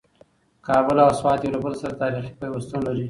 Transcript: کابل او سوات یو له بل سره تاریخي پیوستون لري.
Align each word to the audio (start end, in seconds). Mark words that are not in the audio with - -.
کابل 0.67 0.97
او 1.05 1.11
سوات 1.19 1.39
یو 1.41 1.53
له 1.55 1.59
بل 1.63 1.73
سره 1.81 1.99
تاریخي 2.01 2.31
پیوستون 2.39 2.79
لري. 2.87 2.99